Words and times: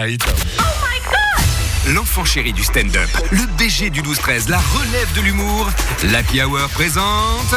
Aïe, 0.00 0.16
L'enfant 1.88 2.24
chéri 2.24 2.52
du 2.52 2.62
stand-up, 2.62 3.08
le 3.32 3.44
BG 3.58 3.90
du 3.90 4.00
12-13, 4.00 4.48
la 4.48 4.58
relève 4.58 5.12
de 5.16 5.22
l'humour, 5.22 5.68
l'Happy 6.12 6.40
Hour 6.40 6.68
présente 6.68 7.52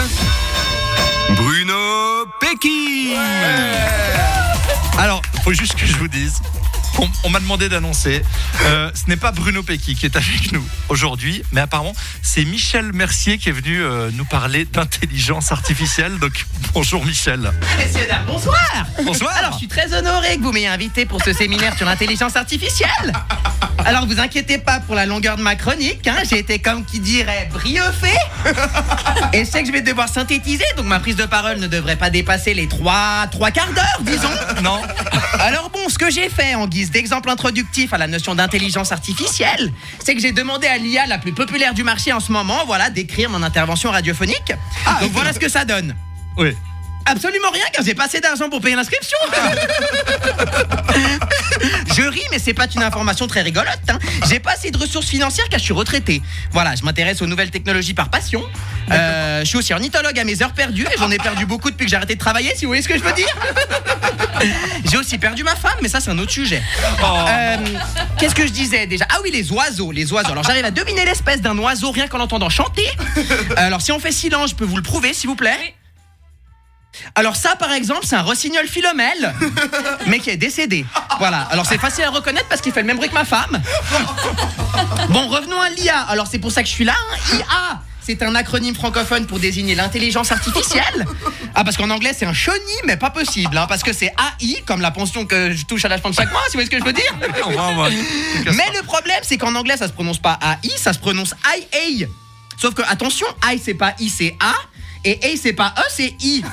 Bruno 1.36 2.26
Pecky 2.40 3.14
Alors, 4.98 5.22
faut 5.44 5.54
juste 5.54 5.76
que 5.76 5.86
je 5.86 5.96
vous 5.98 6.08
dise. 6.08 6.42
On, 6.98 7.08
on 7.26 7.30
m'a 7.30 7.40
demandé 7.40 7.70
d'annoncer. 7.70 8.24
euh, 8.66 8.90
ce 8.96 9.08
n'est 9.08 9.18
pas 9.18 9.32
Bruno 9.32 9.62
Pecky 9.62 9.94
qui 9.94 10.08
est 10.08 10.16
avec 10.16 10.52
nous 10.52 10.66
aujourd'hui, 10.90 11.44
mais 11.52 11.62
apparemment 11.62 11.94
c'est 12.24 12.44
Michel 12.44 12.92
Mercier 12.92 13.38
qui 13.38 13.50
est 13.50 13.54
venu 13.54 13.84
euh, 13.84 14.10
nous 14.16 14.26
parler 14.26 14.66
d'intelligence 14.66 15.52
artificielle. 15.52 16.18
Donc 16.18 16.48
bonjour 16.74 17.06
Michel. 17.06 17.52
Messieurs, 17.78 18.08
dames, 18.10 18.26
bonsoir 18.26 18.60
Bonsoir. 19.12 19.36
Alors, 19.38 19.52
je 19.52 19.58
suis 19.58 19.68
très 19.68 19.94
honoré 19.94 20.38
que 20.38 20.42
vous 20.42 20.54
m'ayez 20.54 20.70
invité 20.70 21.06
pour 21.06 21.22
ce 21.22 21.34
séminaire 21.34 21.76
sur 21.76 21.86
l'intelligence 21.86 22.38
artificielle 22.38 23.12
Alors, 23.84 24.06
vous 24.06 24.22
inquiétez 24.22 24.58
pas 24.58 24.80
pour 24.80 24.96
la 24.96 25.06
longueur 25.06 25.36
de 25.36 25.42
ma 25.42 25.58
chronique, 25.58 26.08
hein, 26.08 26.16
j'ai 26.24 26.40
été 26.40 26.60
comme 26.60 26.86
qui 26.86 27.02
dirait 27.02 27.50
brioffé 27.52 28.14
Et 29.34 29.44
je 29.44 29.50
sais 29.50 29.64
que 29.64 29.68
je 29.68 29.74
vais 29.74 29.82
devoir 29.82 30.08
synthétiser, 30.08 30.64
donc 30.78 30.86
ma 30.86 31.02
prise 31.02 31.18
de 31.18 31.26
parole 31.26 31.60
ne 31.60 31.68
devrait 31.68 31.98
pas 31.98 32.10
dépasser 32.10 32.54
les 32.54 32.70
trois, 32.70 33.28
trois 33.32 33.52
quarts 33.52 33.74
d'heure, 33.74 34.00
disons 34.00 34.30
Non. 34.64 34.82
Alors 35.42 35.70
bon, 35.72 35.90
ce 35.90 35.98
que 35.98 36.10
j'ai 36.10 36.30
fait 36.30 36.56
en 36.56 36.68
guise 36.68 36.90
d'exemple 36.92 37.30
introductif 37.30 37.92
à 37.92 37.98
la 37.98 38.08
notion 38.08 38.34
d'intelligence 38.34 38.94
artificielle, 38.94 39.74
c'est 40.02 40.16
que 40.16 40.22
j'ai 40.22 40.32
demandé 40.32 40.68
à 40.68 40.78
l'IA 40.78 41.06
la 41.06 41.18
plus 41.18 41.34
populaire 41.34 41.74
du 41.74 41.84
marché 41.84 42.14
en 42.14 42.22
ce 42.22 42.32
moment, 42.32 42.64
voilà, 42.66 42.90
d'écrire 42.90 43.30
mon 43.30 43.44
intervention 43.44 43.92
radiophonique. 43.92 44.54
Donc 45.02 45.12
voilà 45.12 45.34
ce 45.34 45.40
que 45.40 45.50
ça 45.50 45.66
donne. 45.66 45.96
Oui. 46.38 46.56
Absolument 47.06 47.50
rien 47.52 47.66
car 47.74 47.84
j'ai 47.84 47.94
pas 47.94 48.06
assez 48.06 48.20
d'argent 48.20 48.50
pour 48.50 48.62
payer 48.62 48.76
l'inscription. 48.76 49.18
je 51.96 52.02
ris 52.04 52.24
mais 52.32 52.40
c'est 52.40 52.54
pas 52.54 52.68
une 52.74 52.84
information 52.84 53.28
très 53.28 53.42
rigolote. 53.42 53.80
Hein. 53.90 54.00
J'ai 54.30 54.40
pas 54.40 54.52
assez 54.52 54.72
de 54.72 54.78
ressources 54.78 55.08
financières 55.08 55.48
car 55.50 55.60
je 55.60 55.66
suis 55.66 55.74
retraité. 55.74 56.22
Voilà, 56.52 56.76
je 56.76 56.84
m'intéresse 56.84 57.22
aux 57.22 57.28
nouvelles 57.28 57.52
technologies 57.52 57.94
par 57.94 58.10
passion. 58.10 58.44
Euh, 58.92 59.42
je 59.42 59.46
suis 59.46 59.58
aussi 59.58 59.74
ornithologue 59.74 60.18
à 60.18 60.24
mes 60.24 60.42
heures 60.42 60.54
perdues 60.54 60.86
et 60.86 60.98
j'en 60.98 61.10
ai 61.12 61.18
perdu 61.18 61.46
beaucoup 61.46 61.72
depuis 61.72 61.86
que 61.86 61.90
j'ai 61.90 61.98
arrêté 61.98 62.16
de 62.16 62.20
travailler 62.20 62.54
si 62.56 62.66
vous 62.66 62.70
voyez 62.70 62.82
ce 62.82 62.88
que 62.88 62.98
je 62.98 63.04
veux 63.04 63.14
dire. 63.14 63.36
j'ai 64.90 64.98
aussi 64.98 65.18
perdu 65.18 65.44
ma 65.44 65.56
femme 65.56 65.78
mais 65.82 65.90
ça 65.90 66.00
c'est 66.00 66.12
un 66.12 66.20
autre 66.20 66.32
sujet. 66.32 66.62
Euh, 67.04 67.58
Qu'est-ce 68.18 68.36
que 68.36 68.46
je 68.46 68.52
disais 68.52 68.86
déjà? 68.88 69.06
Ah 69.10 69.18
oui 69.24 69.32
les 69.32 69.52
oiseaux, 69.52 69.92
les 69.92 70.12
oiseaux. 70.14 70.32
Alors 70.32 70.44
j'arrive 70.44 70.66
à 70.66 70.72
deviner 70.72 71.06
l'espèce 71.06 71.42
d'un 71.42 71.58
oiseau 71.58 71.92
rien 71.92 72.08
qu'en 72.08 72.18
l'entendant 72.20 72.50
chanter. 72.50 72.88
Alors 73.58 73.82
si 73.82 73.92
on 73.92 74.00
fait 74.00 74.12
silence, 74.12 74.52
je 74.52 74.56
peux 74.56 74.66
vous 74.66 74.78
le 74.78 74.84
prouver 74.84 75.14
s'il 75.14 75.30
vous 75.30 75.36
plaît? 75.36 75.76
Alors 77.16 77.36
ça 77.36 77.56
par 77.56 77.72
exemple 77.72 78.06
c'est 78.06 78.16
un 78.16 78.22
rossignol 78.22 78.68
philomèle 78.68 79.34
mais 80.08 80.20
qui 80.20 80.30
est 80.30 80.38
décédé. 80.38 80.86
Voilà, 81.20 81.42
alors 81.52 81.66
c'est 81.66 81.78
facile 81.78 82.04
à 82.04 82.10
reconnaître 82.10 82.48
parce 82.48 82.62
qu'il 82.62 82.72
fait 82.72 82.82
le 82.82 82.88
même 82.88 82.98
bruit 82.98 83.10
que 83.10 83.14
ma 83.14 83.26
femme. 83.26 83.62
Bon 85.10 85.28
revenons 85.28 85.62
à 85.62 85.70
l'IA, 85.70 86.00
alors 86.00 86.28
c'est 86.28 86.40
pour 86.40 86.52
ça 86.52 86.64
que 86.64 86.68
je 86.68 86.74
suis 86.74 86.86
là, 86.86 86.96
hein. 87.12 87.38
IA 87.38 87.82
c'est 88.04 88.24
un 88.24 88.34
acronyme 88.34 88.74
francophone 88.74 89.28
pour 89.28 89.38
désigner 89.38 89.76
l'intelligence 89.76 90.32
artificielle. 90.32 91.06
Ah 91.54 91.64
parce 91.64 91.78
qu'en 91.78 91.90
anglais 91.92 92.14
c'est 92.18 92.26
un 92.26 92.34
chenille 92.34 92.60
mais 92.86 92.98
pas 92.98 93.12
possible 93.12 93.56
hein, 93.58 93.68
parce 93.70 93.84
que 93.84 93.94
c'est 93.94 94.12
AI 94.42 94.64
comme 94.66 94.82
la 94.82 94.90
pension 94.90 95.26
que 95.26 95.52
je 95.52 95.66
touche 95.66 95.86
à 95.86 95.88
la 95.88 96.00
fin 96.00 96.10
de 96.10 96.16
chaque 96.16 96.32
mois 96.32 96.42
si 96.50 96.58
vous 96.58 96.64
voyez 96.64 96.66
ce 96.66 96.72
que 96.72 96.80
je 96.80 96.84
veux 96.84 96.94
dire. 96.94 97.16
Mais 98.46 98.70
le 98.76 98.84
problème, 98.84 99.20
c'est 99.22 99.38
qu'en 99.38 99.54
anglais, 99.56 99.78
ça 99.78 99.88
se 99.88 99.94
prononce 99.94 100.20
pas 100.20 100.40
AI, 100.42 100.72
ça 100.78 100.94
se 100.94 101.00
prononce 101.00 101.36
IA. 101.46 102.08
Sauf 102.62 102.76
que, 102.76 102.84
attention, 102.84 103.26
I, 103.44 103.60
c'est 103.64 103.74
pas 103.74 103.96
I, 104.00 104.08
c'est 104.08 104.36
A. 104.40 104.54
Et 105.04 105.20
A, 105.24 105.38
c'est 105.42 105.54
pas 105.54 105.74
E, 105.78 105.82
c'est 105.90 106.16
I. 106.20 106.44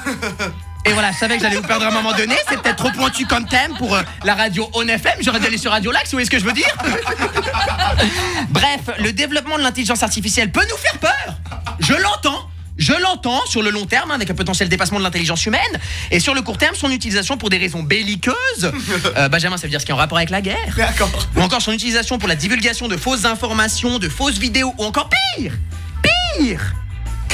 Et 0.89 0.93
voilà, 0.93 1.13
je 1.13 1.19
savais 1.19 1.37
que 1.37 1.43
j'allais 1.43 1.57
vous 1.57 1.63
perdre 1.63 1.85
à 1.85 1.89
un 1.89 1.93
moment 1.93 2.13
donné. 2.13 2.35
C'est 2.49 2.61
peut-être 2.63 2.77
trop 2.77 2.91
pointu 2.91 3.27
comme 3.27 3.47
thème 3.47 3.75
pour 3.77 3.95
euh, 3.95 4.03
la 4.25 4.35
radio 4.35 4.69
On 4.75 4.87
FM. 4.89 5.19
J'aurais 5.21 5.41
dû 5.41 5.47
aller 5.47 5.59
sur 5.59 5.71
Radio 5.71 5.93
si 5.93 6.05
vous 6.05 6.11
voyez 6.13 6.25
ce 6.25 6.31
que 6.31 6.39
je 6.39 6.45
veux 6.45 6.53
dire. 6.53 6.75
Bref, 8.49 8.81
le 8.99 9.13
développement 9.13 9.59
de 9.59 9.63
l'intelligence 9.63 10.03
artificielle 10.03 10.51
peut 10.51 10.65
nous 10.71 10.77
faire 10.77 10.99
peur. 10.99 11.37
Je 11.81 11.93
l'entends. 11.93 12.49
Je 12.79 12.93
l'entends 12.93 13.45
sur 13.47 13.61
le 13.61 13.71
long 13.71 13.87
terme, 13.87 14.13
hein, 14.13 14.15
avec 14.15 14.31
un 14.31 14.35
potentiel 14.35 14.69
dépassement 14.69 15.01
de 15.01 15.05
l'intelligence 15.05 15.45
humaine, 15.45 15.61
et 16.13 16.21
sur 16.21 16.33
le 16.33 16.43
court 16.43 16.59
terme, 16.59 16.77
son 16.77 16.93
utilisation 16.93 17.37
pour 17.37 17.51
des 17.51 17.59
raisons 17.59 17.83
belliqueuses. 17.83 18.37
Euh, 19.17 19.29
Benjamin, 19.29 19.57
ça 19.57 19.63
veut 19.63 19.71
dire 19.71 19.81
ce 19.81 19.87
qui 19.87 19.91
est 19.91 19.95
en 19.95 19.99
rapport 19.99 20.19
avec 20.19 20.31
la 20.31 20.41
guerre. 20.41 20.75
D'accord. 20.77 21.11
Ou 21.35 21.41
encore 21.41 21.63
son 21.63 21.73
utilisation 21.73 22.19
pour 22.19 22.29
la 22.29 22.37
divulgation 22.37 22.89
de 22.89 22.97
fausses 22.97 23.25
informations, 23.25 23.99
de 23.99 24.09
fausses 24.09 24.39
vidéos, 24.39 24.75
ou 24.79 24.85
encore 24.85 25.09
pire, 25.37 25.53
pire, 26.37 26.75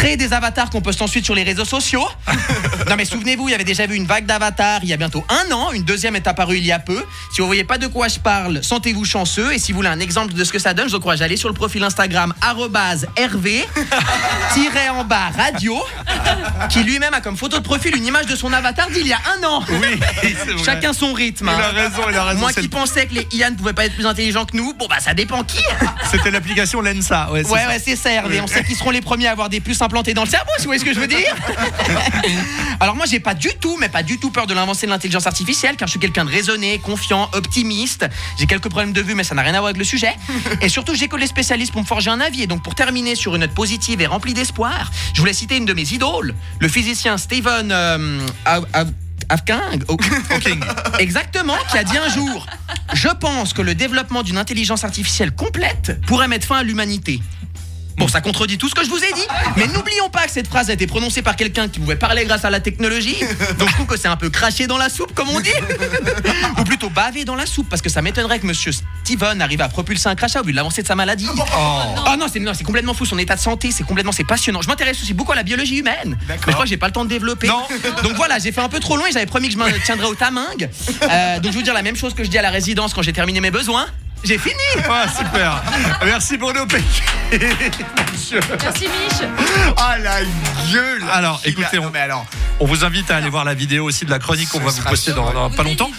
créer 0.04 0.16
des 0.18 0.34
avatars 0.34 0.68
qu'on 0.68 0.82
poste 0.82 1.00
ensuite 1.00 1.24
sur 1.24 1.34
les 1.34 1.44
réseaux 1.44 1.64
sociaux. 1.64 2.06
non 2.88 2.96
mais 2.96 3.04
souvenez-vous, 3.04 3.48
il 3.48 3.52
y 3.52 3.54
avait 3.54 3.64
déjà 3.64 3.86
vu 3.86 3.96
une 3.96 4.06
vague 4.06 4.26
d'avatars 4.26 4.80
il 4.82 4.88
y 4.88 4.92
a 4.92 4.96
bientôt 4.96 5.24
un 5.28 5.52
an, 5.52 5.72
une 5.72 5.84
deuxième 5.84 6.16
est 6.16 6.26
apparue 6.26 6.58
il 6.58 6.66
y 6.66 6.72
a 6.72 6.78
peu. 6.78 7.02
Si 7.32 7.40
vous 7.40 7.46
voyez 7.46 7.64
pas 7.64 7.78
de 7.78 7.86
quoi 7.86 8.08
je 8.08 8.18
parle, 8.18 8.62
sentez-vous 8.62 9.04
chanceux, 9.04 9.52
et 9.52 9.58
si 9.58 9.72
vous 9.72 9.76
voulez 9.76 9.88
un 9.88 10.00
exemple 10.00 10.34
de 10.34 10.44
ce 10.44 10.52
que 10.52 10.58
ça 10.58 10.74
donne, 10.74 10.86
je 10.86 10.92
vous 10.92 10.98
encourage 10.98 11.22
à 11.22 11.24
aller 11.24 11.36
sur 11.36 11.48
le 11.48 11.54
profil 11.54 11.82
Instagram 11.82 12.34
arrobase 12.40 13.06
RV, 13.18 13.66
en 14.94 15.04
bas 15.04 15.30
radio, 15.36 15.82
qui 16.70 16.82
lui-même 16.82 17.14
a 17.14 17.20
comme 17.20 17.36
photo 17.36 17.58
de 17.58 17.62
profil 17.62 17.96
une 17.96 18.06
image 18.06 18.26
de 18.26 18.36
son 18.36 18.52
avatar 18.52 18.90
d'il 18.90 19.06
y 19.06 19.12
a 19.12 19.18
un 19.36 19.46
an. 19.46 19.62
Oui, 19.68 19.96
vrai. 20.46 20.64
Chacun 20.64 20.92
son 20.92 21.12
rythme. 21.12 21.50
Il 21.52 21.60
a 21.62 21.68
hein. 21.68 21.72
raison, 21.74 22.02
il 22.10 22.16
a 22.16 22.24
raison. 22.24 22.40
Moi 22.40 22.52
qui 22.52 22.68
pensais 22.68 23.06
que 23.06 23.14
les 23.14 23.26
IA 23.32 23.50
ne 23.50 23.56
pouvaient 23.56 23.72
pas 23.72 23.86
être 23.86 23.94
plus 23.94 24.06
intelligents 24.06 24.44
que 24.44 24.56
nous, 24.56 24.74
bon 24.74 24.86
bah 24.88 25.00
ça 25.00 25.14
dépend 25.14 25.42
qui. 25.42 25.62
C'était 26.10 26.30
l'application 26.30 26.80
Lensa. 26.80 27.30
Ouais, 27.32 27.42
c'est 27.44 27.50
Ouais 27.50 27.60
ça. 27.60 27.68
ouais 27.68 27.82
c'est 27.84 27.96
ça 27.96 28.12
Hervé, 28.12 28.40
on 28.40 28.46
sait 28.46 28.62
qu'ils 28.62 28.76
seront 28.76 28.90
les 28.90 29.00
premiers 29.00 29.28
à 29.28 29.32
avoir 29.32 29.48
des 29.48 29.60
puces 29.60 29.82
implantées 29.82 30.14
dans 30.14 30.24
le 30.24 30.30
cerveau, 30.30 30.50
si 30.58 30.64
vous 30.64 30.68
voyez 30.68 30.80
ce 30.80 30.84
que 30.84 30.94
je 30.94 31.00
veux 31.00 31.06
dire. 31.06 31.34
Alors 32.80 32.96
moi 32.96 33.06
j'ai 33.06 33.20
pas 33.20 33.34
du 33.34 33.50
tout, 33.60 33.76
mais 33.78 33.88
pas 33.88 34.02
du 34.02 34.18
tout 34.18 34.30
peur 34.30 34.46
de 34.46 34.54
l'avancée 34.54 34.86
de 34.86 34.90
l'intelligence 34.90 35.26
artificielle, 35.26 35.76
car 35.76 35.88
je 35.88 35.92
suis 35.92 36.00
quelqu'un 36.00 36.24
de 36.24 36.30
raisonné, 36.30 36.78
confiant, 36.78 37.28
optimiste. 37.32 38.06
J'ai 38.38 38.46
quelques 38.46 38.68
problèmes 38.68 38.92
de 38.92 39.00
vue, 39.00 39.14
mais 39.14 39.24
ça 39.24 39.34
n'a 39.34 39.42
rien 39.42 39.54
à 39.54 39.58
voir 39.58 39.66
avec 39.66 39.78
le 39.78 39.84
sujet. 39.84 40.14
Et 40.60 40.68
surtout 40.68 40.94
j'écoute 40.94 41.20
les 41.20 41.26
spécialistes 41.26 41.72
pour 41.72 41.82
me 41.82 41.86
forger 41.86 42.10
un 42.10 42.20
avis. 42.20 42.42
Et 42.42 42.46
donc 42.46 42.62
pour 42.62 42.74
terminer 42.74 43.14
sur 43.14 43.34
une 43.34 43.42
note 43.42 43.54
positive 43.54 44.00
et 44.00 44.06
remplie 44.06 44.34
d'espoir, 44.34 44.90
je 45.14 45.20
voulais 45.20 45.32
citer 45.32 45.56
une 45.56 45.66
de 45.66 45.72
mes 45.72 45.92
idoles, 45.92 46.34
le 46.60 46.68
physicien 46.68 47.18
Stephen 47.18 47.70
euh, 47.72 48.26
Hawking. 48.44 49.84
Hawking. 50.30 50.60
Exactement, 50.98 51.56
qui 51.70 51.78
a 51.78 51.84
dit 51.84 51.96
un 51.96 52.08
jour 52.08 52.46
Je 52.92 53.08
pense 53.08 53.52
que 53.52 53.62
le 53.62 53.74
développement 53.74 54.22
d'une 54.22 54.38
intelligence 54.38 54.84
artificielle 54.84 55.32
complète 55.32 56.00
pourrait 56.06 56.28
mettre 56.28 56.46
fin 56.46 56.58
à 56.58 56.62
l'humanité. 56.62 57.20
Bon, 57.96 58.08
ça 58.08 58.20
contredit 58.20 58.58
tout 58.58 58.68
ce 58.68 58.74
que 58.74 58.84
je 58.84 58.90
vous 58.90 59.02
ai 59.02 59.12
dit, 59.12 59.26
mais 59.56 59.66
n'oublions 59.68 60.08
pas 60.10 60.24
que 60.24 60.30
cette 60.32 60.48
phrase 60.48 60.68
a 60.68 60.72
été 60.72 60.86
prononcée 60.86 61.22
par 61.22 61.36
quelqu'un 61.36 61.68
qui 61.68 61.78
pouvait 61.78 61.96
parler 61.96 62.24
grâce 62.24 62.44
à 62.44 62.50
la 62.50 62.60
technologie. 62.60 63.16
Donc 63.58 63.68
je 63.68 63.74
trouve 63.74 63.86
que 63.86 63.96
c'est 63.96 64.08
un 64.08 64.16
peu 64.16 64.30
craché 64.30 64.66
dans 64.66 64.78
la 64.78 64.88
soupe, 64.88 65.14
comme 65.14 65.28
on 65.28 65.40
dit. 65.40 65.50
Ou 66.58 66.64
plutôt 66.64 66.90
bavé 66.90 67.24
dans 67.24 67.36
la 67.36 67.46
soupe, 67.46 67.68
parce 67.68 67.82
que 67.82 67.88
ça 67.88 68.02
m'étonnerait 68.02 68.40
que 68.40 68.46
monsieur 68.46 68.72
Steven 69.04 69.40
arrive 69.40 69.60
à 69.60 69.68
propulser 69.68 70.08
un 70.08 70.14
crachat 70.14 70.40
au 70.40 70.44
vu 70.44 70.52
de 70.52 70.56
l'avancée 70.56 70.82
de 70.82 70.86
sa 70.86 70.94
maladie. 70.94 71.28
Oh 71.28 72.16
non, 72.18 72.26
c'est 72.32 72.40
non, 72.40 72.52
c'est 72.54 72.64
complètement 72.64 72.94
fou, 72.94 73.04
son 73.04 73.18
état 73.18 73.36
de 73.36 73.40
santé, 73.40 73.70
c'est 73.70 73.84
complètement, 73.84 74.12
c'est 74.12 74.24
passionnant. 74.24 74.60
Je 74.60 74.68
m'intéresse 74.68 75.00
aussi 75.00 75.14
beaucoup 75.14 75.32
à 75.32 75.36
la 75.36 75.42
biologie 75.44 75.78
humaine, 75.78 76.18
mais 76.28 76.36
je 76.46 76.52
crois 76.52 76.64
que 76.64 76.68
j'ai 76.68 76.76
pas 76.76 76.86
le 76.86 76.92
temps 76.92 77.04
de 77.04 77.10
développer. 77.10 77.46
Non. 77.46 77.62
Donc 78.02 78.14
voilà, 78.16 78.38
j'ai 78.38 78.52
fait 78.52 78.60
un 78.60 78.68
peu 78.68 78.80
trop 78.80 78.96
loin 78.96 79.06
et 79.08 79.12
j'avais 79.12 79.26
promis 79.26 79.48
que 79.48 79.54
je 79.54 79.58
m'en 79.58 79.66
tiendrais 79.84 80.06
au 80.06 80.14
tamingue. 80.14 80.68
Euh, 81.02 81.36
donc 81.36 81.44
je 81.44 81.48
vais 81.50 81.54
vous 81.58 81.62
dire 81.62 81.74
la 81.74 81.82
même 81.82 81.96
chose 81.96 82.14
que 82.14 82.24
je 82.24 82.28
dis 82.28 82.38
à 82.38 82.42
la 82.42 82.50
résidence 82.50 82.92
quand 82.92 83.02
j'ai 83.02 83.12
terminé 83.12 83.40
mes 83.40 83.50
besoins. 83.50 83.86
J'ai 84.24 84.38
fini 84.38 84.54
Ah, 84.88 85.06
super. 85.08 85.62
Merci 86.04 86.36
Bruno 86.36 86.66
Pecky. 86.66 87.02
Merci 87.32 88.84
Mich. 88.84 89.28
Ah 89.76 89.98
la 89.98 90.20
gueule 90.72 91.02
Alors, 91.12 91.40
écoutez, 91.44 91.76
Non, 91.78 91.86
on- 91.86 91.90
mais 91.90 92.00
alors, 92.00 92.26
On 92.60 92.66
vous 92.66 92.84
invite 92.84 93.10
à 93.10 93.16
aller 93.16 93.28
voir 93.28 93.44
la 93.44 93.54
vidéo 93.54 93.84
aussi 93.84 94.04
de 94.04 94.10
la 94.10 94.18
chronique 94.18 94.48
qu'on 94.48 94.60
va 94.60 94.70
vous 94.70 94.82
poster 94.82 95.12
dans, 95.12 95.32
dans 95.32 95.50
pas 95.50 95.62
longtemps. 95.62 95.90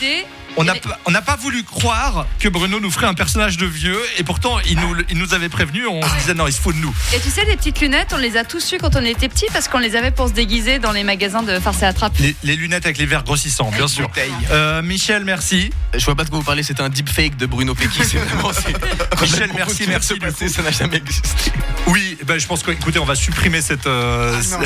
On 0.58 0.64
n'a 0.64 0.76
pas- 0.76 1.00
on 1.06 1.12
n'a 1.12 1.22
pas 1.22 1.36
voulu 1.36 1.64
croire 1.64 2.26
que 2.40 2.48
Bruno 2.48 2.80
nous 2.80 2.92
ferait 2.92 3.08
un 3.08 3.14
personnage 3.14 3.58
de 3.58 3.66
vieux 3.66 4.00
et 4.18 4.24
pourtant 4.24 4.58
il 4.70 4.80
nous, 4.80 4.96
il 5.10 5.18
nous 5.18 5.34
avait 5.34 5.50
prévenu. 5.50 5.86
On 5.88 6.02
se 6.02 6.16
disait 6.16 6.34
non, 6.34 6.48
il 6.48 6.54
se 6.54 6.62
faut 6.62 6.72
de 6.74 6.78
nous. 6.78 6.94
Et 7.14 7.20
tu 7.20 7.30
sais, 7.30 7.44
les 7.46 7.58
petites 7.58 7.82
lunettes, 7.82 8.14
on 8.14 8.18
les 8.18 8.38
a 8.38 8.44
tous 8.46 8.72
eues 8.74 8.78
quand 8.78 8.96
on 8.96 9.04
était 9.04 9.28
petits 9.30 9.46
parce 9.52 9.68
qu'on 9.68 9.80
les 9.80 9.96
avait 9.96 10.12
pour 10.12 10.28
se 10.30 10.34
déguiser 10.34 10.80
dans 10.80 10.92
les 10.92 11.04
magasins 11.04 11.44
de 11.44 11.60
farce 11.60 11.82
et 11.82 11.86
attrape. 11.86 12.14
Les, 12.20 12.36
les 12.44 12.56
lunettes 12.56 12.86
avec 12.86 12.98
les 12.98 13.06
verres 13.06 13.24
grossissants, 13.24 13.70
bien 13.72 13.88
sûr. 13.88 14.10
Euh, 14.52 14.82
Michel, 14.82 15.26
merci. 15.26 15.72
Je 15.94 16.04
vois 16.06 16.16
pas 16.16 16.24
de 16.24 16.30
quoi 16.30 16.40
vous 16.40 16.46
parlez, 16.46 16.64
c'est 16.64 16.80
un 16.80 16.90
deepfake 16.90 17.36
de 17.38 17.46
Bruno 17.46 17.76
Pecky. 17.76 18.00
C'est 18.04 18.18
vraiment. 18.18 18.52
c'est- 18.54 19.22
Michel, 19.22 19.50
merci, 19.56 19.86
merci. 19.88 20.50
Ça 20.50 20.62
n'a 20.62 20.72
jamais 20.72 20.98
existé. 20.98 21.52
Oui, 21.88 22.15
ben, 22.24 22.40
je 22.40 22.48
pense 22.48 22.64
que, 22.64 22.72
écoutez, 22.72 23.00
on 23.00 23.06
va 23.06 23.16
supprimer 23.16 23.62
cette, 23.62 23.88
euh, 23.88 24.36
Ah 24.54 24.58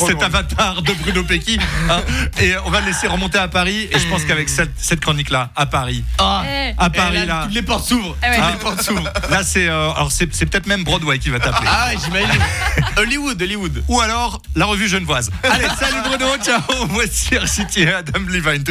non, 0.00 0.06
cet 0.06 0.22
avatar 0.22 0.82
de 0.82 0.92
Bruno 0.94 1.24
Pecky 1.24 1.58
hein, 1.88 2.00
et 2.40 2.54
on 2.64 2.70
va 2.70 2.80
le 2.80 2.86
laisser 2.86 3.06
remonter 3.06 3.38
à 3.38 3.48
Paris. 3.48 3.88
Et 3.90 3.98
je 3.98 4.06
pense 4.08 4.24
qu'avec 4.24 4.48
cette, 4.48 4.72
cette 4.76 5.00
chronique-là, 5.00 5.50
à 5.56 5.66
Paris, 5.66 6.04
Ah, 6.18 6.42
Eh, 6.46 6.74
à 6.78 6.90
Paris, 6.90 7.26
là, 7.26 7.42
Toutes 7.44 7.54
les 7.54 7.62
portes 7.62 7.86
s'ouvrent. 7.88 8.16
Ah 8.22 8.30
ouais. 8.30 8.36
Hein 8.38 8.50
les 8.52 8.58
portes 8.58 8.82
s'ouvrent. 8.82 9.10
là 9.30 9.42
c'est 9.42 9.68
euh, 9.68 9.90
alors 9.92 10.12
c'est 10.12 10.32
c'est 10.34 10.46
peut-être 10.46 10.66
même 10.66 10.84
Broadway 10.84 11.18
qui 11.18 11.30
va 11.30 11.38
t'appeler. 11.40 11.68
Ah, 11.70 11.90
j'imagine. 12.04 12.40
Hollywood, 12.96 13.40
Hollywood. 13.40 13.82
Ou 13.88 14.00
alors 14.00 14.40
la 14.54 14.66
revue 14.66 14.88
genevoise. 14.88 15.30
Allez, 15.42 15.64
salut 15.78 16.00
Bruno, 16.04 16.36
ciao. 16.42 16.60
Voici 16.88 17.30
City 17.46 17.82
et 17.82 17.92
Adam 17.92 18.20
Levine. 18.28 18.62